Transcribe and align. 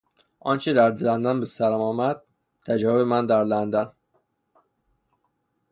آنچه 0.39 0.73
در 0.73 0.89
لندن 0.91 1.39
به 1.39 1.45
سرم 1.45 1.81
آمد...، 1.81 2.21
تجارب 2.65 3.01
من 3.07 3.25
در 3.25 3.43
لندن... 3.43 3.91